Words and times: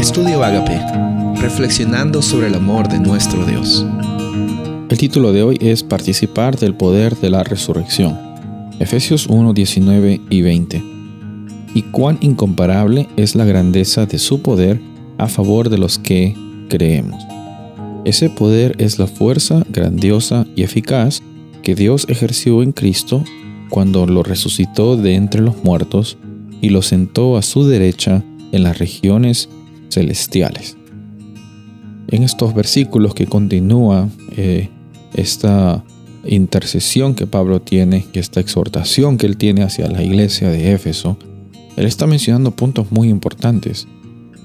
Estudio 0.00 0.42
Agape, 0.42 0.80
reflexionando 1.42 2.22
sobre 2.22 2.46
el 2.46 2.54
amor 2.54 2.88
de 2.88 2.98
nuestro 2.98 3.44
Dios. 3.44 3.84
El 4.88 4.96
título 4.96 5.30
de 5.34 5.42
hoy 5.42 5.58
es 5.60 5.82
Participar 5.82 6.58
del 6.58 6.74
poder 6.74 7.14
de 7.18 7.28
la 7.28 7.44
resurrección. 7.44 8.18
Efesios 8.78 9.26
1, 9.26 9.52
19 9.52 10.22
y 10.30 10.40
20. 10.40 10.82
Y 11.74 11.82
cuán 11.82 12.16
incomparable 12.22 13.08
es 13.18 13.34
la 13.34 13.44
grandeza 13.44 14.06
de 14.06 14.18
su 14.18 14.40
poder 14.40 14.80
a 15.18 15.28
favor 15.28 15.68
de 15.68 15.76
los 15.76 15.98
que 15.98 16.34
creemos. 16.70 17.22
Ese 18.06 18.30
poder 18.30 18.76
es 18.78 18.98
la 18.98 19.06
fuerza 19.06 19.62
grandiosa 19.68 20.46
y 20.56 20.62
eficaz 20.62 21.20
que 21.62 21.74
Dios 21.74 22.06
ejerció 22.08 22.62
en 22.62 22.72
Cristo 22.72 23.22
cuando 23.68 24.06
lo 24.06 24.22
resucitó 24.22 24.96
de 24.96 25.14
entre 25.14 25.42
los 25.42 25.62
muertos 25.62 26.16
y 26.62 26.70
lo 26.70 26.80
sentó 26.80 27.36
a 27.36 27.42
su 27.42 27.68
derecha 27.68 28.24
en 28.52 28.62
las 28.62 28.78
regiones 28.78 29.50
celestiales. 29.90 30.76
En 32.08 32.22
estos 32.22 32.54
versículos 32.54 33.14
que 33.14 33.26
continúa 33.26 34.08
eh, 34.36 34.68
esta 35.14 35.84
intercesión 36.24 37.14
que 37.14 37.26
Pablo 37.26 37.60
tiene 37.60 38.06
y 38.12 38.18
esta 38.18 38.40
exhortación 38.40 39.16
que 39.16 39.26
él 39.26 39.36
tiene 39.36 39.62
hacia 39.62 39.88
la 39.88 40.02
iglesia 40.02 40.50
de 40.50 40.72
Éfeso, 40.72 41.16
él 41.76 41.86
está 41.86 42.06
mencionando 42.06 42.50
puntos 42.50 42.90
muy 42.90 43.08
importantes. 43.08 43.86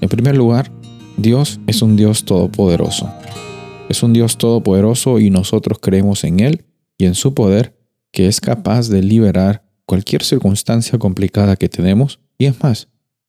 En 0.00 0.08
primer 0.08 0.36
lugar, 0.36 0.70
Dios 1.16 1.60
es 1.66 1.82
un 1.82 1.96
Dios 1.96 2.24
todopoderoso. 2.24 3.10
Es 3.88 4.02
un 4.02 4.12
Dios 4.12 4.36
todopoderoso 4.36 5.18
y 5.18 5.30
nosotros 5.30 5.78
creemos 5.80 6.24
en 6.24 6.40
Él 6.40 6.64
y 6.98 7.06
en 7.06 7.14
su 7.14 7.34
poder 7.34 7.76
que 8.12 8.26
es 8.26 8.40
capaz 8.40 8.88
de 8.88 9.02
liberar 9.02 9.64
cualquier 9.84 10.22
circunstancia 10.22 10.98
complicada 10.98 11.56
que 11.56 11.68
tenemos 11.68 12.20
y 12.38 12.46
es 12.46 12.62
más, 12.62 12.88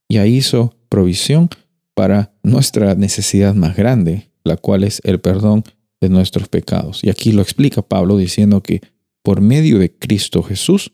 ya 0.09 0.25
hizo 0.25 0.73
provisión 0.89 1.49
para 1.97 2.31
nuestra 2.43 2.93
necesidad 2.93 3.55
más 3.55 3.75
grande, 3.75 4.29
la 4.43 4.55
cual 4.55 4.83
es 4.83 5.01
el 5.03 5.19
perdón 5.19 5.63
de 5.99 6.09
nuestros 6.09 6.47
pecados. 6.47 7.03
Y 7.03 7.09
aquí 7.09 7.31
lo 7.31 7.41
explica 7.41 7.81
Pablo 7.81 8.17
diciendo 8.17 8.61
que 8.61 8.81
por 9.23 9.41
medio 9.41 9.79
de 9.79 9.91
Cristo 9.91 10.43
Jesús 10.43 10.93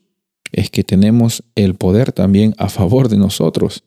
es 0.50 0.70
que 0.70 0.82
tenemos 0.82 1.44
el 1.56 1.74
poder 1.74 2.12
también 2.12 2.54
a 2.56 2.70
favor 2.70 3.10
de 3.10 3.18
nosotros. 3.18 3.84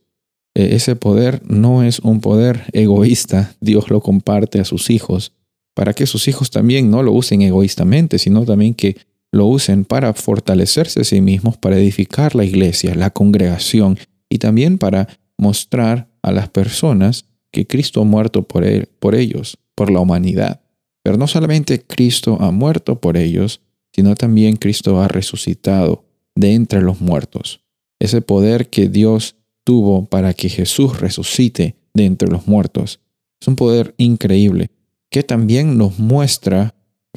E, 0.53 0.75
ese 0.75 0.95
poder 0.95 1.41
no 1.43 1.81
es 1.81 1.97
un 1.97 2.21
poder 2.21 2.65
egoísta, 2.71 3.55
Dios 3.61 3.89
lo 3.89 3.99
comparte 3.99 4.59
a 4.59 4.65
sus 4.65 4.91
hijos, 4.91 5.31
para 5.73 5.93
que 5.93 6.05
sus 6.05 6.27
hijos 6.27 6.51
también 6.51 6.91
no 6.91 7.01
lo 7.01 7.13
usen 7.13 7.41
egoístamente, 7.41 8.19
sino 8.19 8.45
también 8.45 8.75
que 8.75 8.95
lo 9.31 9.47
usen 9.47 9.85
para 9.85 10.13
fortalecerse 10.13 11.01
a 11.01 11.03
sí 11.03 11.19
mismos, 11.21 11.57
para 11.57 11.79
edificar 11.79 12.35
la 12.35 12.45
iglesia, 12.45 12.93
la 12.93 13.09
congregación 13.09 13.97
y 14.29 14.37
también 14.37 14.77
para 14.77 15.07
mostrar 15.35 16.06
a 16.27 16.31
las 16.31 16.49
personas 16.49 17.25
que 17.51 17.65
Cristo 17.65 18.01
ha 18.01 18.05
muerto 18.05 18.43
por, 18.43 18.63
él, 18.63 18.89
por 18.99 19.15
ellos, 19.15 19.57
por 19.75 19.89
la 19.89 19.99
humanidad. 19.99 20.61
Pero 21.03 21.17
no 21.17 21.27
solamente 21.27 21.81
Cristo 21.81 22.37
ha 22.41 22.51
muerto 22.51 22.99
por 22.99 23.17
ellos, 23.17 23.61
sino 23.93 24.13
también 24.15 24.57
Cristo 24.57 25.01
ha 25.01 25.07
resucitado 25.07 26.05
de 26.35 26.53
entre 26.53 26.81
los 26.81 26.99
muertos. 27.01 27.61
Ese 27.99 28.21
poder 28.21 28.69
que 28.69 28.89
Dios 28.89 29.35
tuvo 29.63 30.05
para 30.05 30.33
que 30.33 30.49
Jesús 30.49 30.99
resucite 30.99 31.75
de 31.93 32.05
entre 32.05 32.29
los 32.29 32.47
muertos 32.47 32.99
es 33.39 33.47
un 33.47 33.55
poder 33.55 33.95
increíble 33.97 34.69
que 35.09 35.23
también 35.23 35.77
nos 35.77 35.99
muestra 35.99 36.75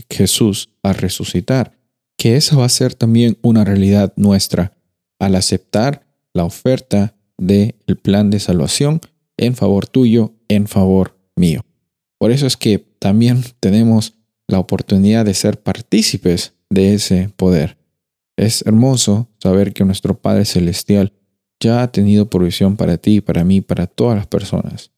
Jesús 0.09 0.71
a 0.83 0.93
resucitar, 0.93 1.77
que 2.17 2.37
esa 2.37 2.57
va 2.57 2.65
a 2.65 2.71
ser 2.71 2.95
también 2.95 3.39
una 3.43 3.65
realidad 3.65 4.13
nuestra 4.17 4.73
al 5.19 5.35
aceptar 5.35 6.07
la 6.33 6.45
oferta 6.45 7.15
del 7.41 7.75
plan 8.03 8.31
de 8.31 8.39
salvación 8.39 9.01
en 9.37 9.57
favor 9.57 9.89
tuyo, 9.89 10.35
en 10.49 10.69
favor 10.69 11.19
mío. 11.35 11.65
Por 12.19 12.31
eso 12.31 12.47
es 12.47 12.57
que 12.57 12.79
también 12.99 13.43
tenemos 13.61 14.15
la 14.47 14.59
oportunidad 14.59 15.25
de 15.25 15.35
ser 15.35 15.61
partícipes 15.61 16.53
de 16.69 16.95
ese 16.95 17.31
poder. 17.37 17.79
Es 18.37 18.65
hermoso 18.67 19.29
saber 19.43 19.73
que 19.73 19.85
nuestro 19.85 20.21
Padre 20.21 20.45
Celestial 20.45 21.13
ya 21.59 21.83
ha 21.83 21.93
tenido 21.93 22.31
provisión 22.31 22.77
para 22.77 22.97
ti, 22.97 23.21
para 23.21 23.45
mí, 23.45 23.61
para 23.61 23.87
todas 23.87 24.17
las 24.17 24.27
personas. 24.27 24.93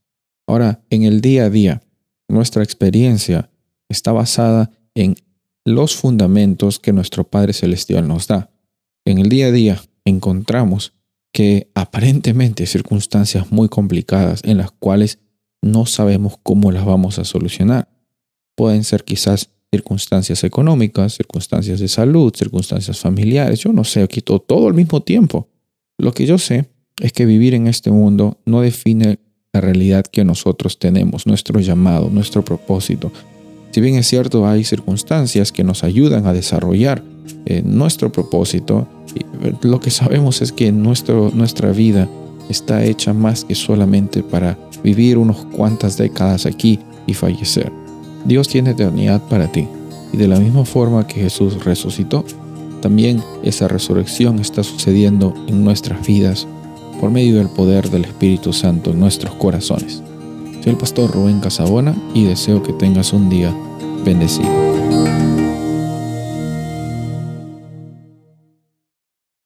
Ahora, 0.47 0.83
en 0.91 1.05
el 1.05 1.21
día 1.21 1.45
a 1.45 1.51
día, 1.51 1.83
nuestra 2.29 2.63
experiencia 2.63 3.51
está 3.89 4.13
basada 4.13 4.71
en 4.95 5.17
los 5.65 5.97
fundamentos 5.97 6.79
que 6.79 6.93
nuestro 6.93 7.25
Padre 7.25 7.53
Celestial 7.53 8.07
nos 8.09 8.27
da. 8.27 8.51
En 9.05 9.19
el 9.19 9.29
día 9.29 9.47
a 9.47 9.53
día 9.53 9.81
encontramos 10.05 10.95
que 11.33 11.71
aparentemente 11.75 12.67
circunstancias 12.67 13.51
muy 13.51 13.69
complicadas 13.69 14.43
en 14.45 14.59
las 14.59 14.71
cuales 14.71 15.19
no 15.63 15.87
sabemos 15.87 16.35
cómo 16.43 16.71
las 16.71 16.85
vamos 16.85 17.19
a 17.19 17.25
solucionar. 17.25 17.89
Pueden 18.55 18.85
ser 18.85 19.05
quizás 19.05 19.51
circunstancias 19.71 20.45
económicas, 20.45 21.15
circunstancias 21.15 21.81
de 21.81 21.89
salud, 21.89 22.35
circunstancias 22.37 22.99
familiares, 23.01 23.61
yo 23.61 23.73
no 23.73 23.85
sé, 23.85 24.03
aquí 24.03 24.21
todo, 24.21 24.41
todo 24.41 24.69
al 24.69 24.75
mismo 24.75 25.03
tiempo. 25.03 25.49
Lo 25.97 26.13
que 26.13 26.27
yo 26.27 26.37
sé 26.37 26.69
es 27.01 27.13
que 27.13 27.25
vivir 27.25 27.55
en 27.55 27.67
este 27.67 27.91
mundo 27.91 28.39
no 28.45 28.61
define 28.61 29.19
la 29.53 29.61
realidad 29.61 30.05
que 30.05 30.25
nosotros 30.25 30.79
tenemos, 30.79 31.27
nuestro 31.27 31.61
llamado, 31.61 32.11
nuestro 32.11 32.45
propósito. 32.45 33.13
Si 33.71 33.81
bien 33.81 33.95
es 33.95 34.07
cierto, 34.07 34.47
hay 34.47 34.65
circunstancias 34.65 35.53
que 35.53 35.65
nos 35.65 35.85
ayudan 35.85 36.27
a 36.27 36.35
desarrollar 36.35 37.03
eh, 37.47 37.63
nuestro 37.65 38.13
propósito, 38.13 38.87
lo 39.63 39.81
que 39.81 39.91
sabemos 39.91 40.43
es 40.43 40.53
que 40.53 40.73
nuestro, 40.73 41.31
nuestra 41.35 41.73
vida 41.73 42.09
está 42.49 42.85
hecha 42.85 43.13
más 43.13 43.45
que 43.45 43.55
solamente 43.55 44.23
para 44.23 44.59
vivir 44.83 45.19
unos 45.19 45.45
cuantas 45.47 45.97
décadas 45.97 46.47
aquí 46.47 46.79
y 47.07 47.15
fallecer. 47.15 47.73
Dios 48.25 48.49
tiene 48.49 48.71
eternidad 48.71 49.23
para 49.29 49.51
ti. 49.51 49.67
Y 50.13 50.17
de 50.17 50.29
la 50.29 50.39
misma 50.39 50.65
forma 50.65 51.07
que 51.07 51.21
Jesús 51.21 51.65
resucitó, 51.65 52.25
también 52.83 53.23
esa 53.43 53.69
resurrección 53.69 54.39
está 54.41 54.63
sucediendo 54.63 55.33
en 55.47 55.65
nuestras 55.65 56.07
vidas 56.07 56.47
por 57.01 57.11
medio 57.11 57.39
del 57.39 57.49
poder 57.49 57.91
del 57.91 58.05
Espíritu 58.05 58.53
Santo 58.53 58.91
en 58.91 59.01
nuestros 59.01 59.35
corazones. 59.35 60.03
Soy 60.63 60.73
el 60.73 60.79
pastor 60.79 61.11
Rubén 61.11 61.41
Casabona 61.41 61.95
y 62.15 62.25
deseo 62.25 62.63
que 62.63 62.73
tengas 62.73 63.13
un 63.13 63.29
día 63.31 63.55
bendecido. 64.05 65.12